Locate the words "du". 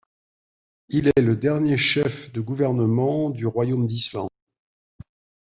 3.29-3.45